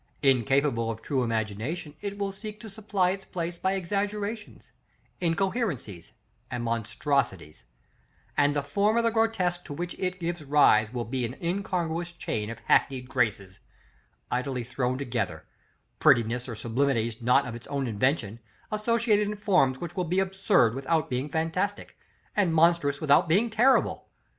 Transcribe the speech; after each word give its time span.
Incapable 0.23 0.89
of 0.89 1.03
true 1.03 1.21
imagination, 1.21 1.93
it 2.01 2.17
will 2.17 2.31
seek 2.31 2.59
to 2.59 2.71
supply 2.71 3.11
its 3.11 3.23
place 3.23 3.59
by 3.59 3.73
exaggerations, 3.73 4.71
incoherencies, 5.19 6.13
and 6.49 6.63
monstrosities; 6.63 7.65
and 8.35 8.55
the 8.55 8.63
form 8.63 8.97
of 8.97 9.03
the 9.03 9.11
grotesque 9.11 9.63
to 9.65 9.73
which 9.73 9.93
it 9.99 10.19
gives 10.19 10.43
rise 10.43 10.91
will 10.91 11.05
be 11.05 11.23
an 11.23 11.35
incongruous 11.39 12.11
chain 12.11 12.49
of 12.49 12.61
hackneyed 12.61 13.09
graces, 13.09 13.59
idly 14.31 14.63
thrown 14.63 14.97
together, 14.97 15.45
prettinesses 15.99 16.49
or 16.49 16.55
sublimities, 16.55 17.21
not 17.21 17.45
of 17.45 17.53
its 17.53 17.67
own 17.67 17.85
invention, 17.85 18.39
associated 18.71 19.27
in 19.27 19.35
forms 19.35 19.77
which 19.77 19.95
will 19.95 20.03
be 20.03 20.19
absurd 20.19 20.73
without 20.73 21.11
being 21.11 21.29
fantastic, 21.29 21.95
and 22.35 22.55
monstrous 22.55 22.99
without 22.99 23.29
being 23.29 23.51
terrible. 23.51 24.07